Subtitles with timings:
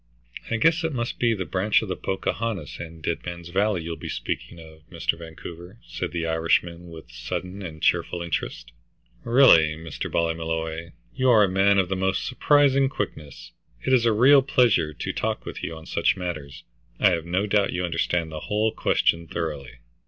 [0.49, 3.95] "I guess it must be the branch of the Pocahontas and Dead Man's Valley you'll
[3.97, 5.15] be speaking of, Mr.
[5.15, 8.71] Vancouver," said the Irishman, with sudden and cheerful interest.
[9.23, 10.11] "Really, Mr.
[10.11, 13.51] Ballymolloy, you are a man of the most surprising quickness.
[13.85, 16.63] It is a real pleasure to talk with you on such matters.
[16.99, 19.81] I have no doubt you understand the whole question thoroughly."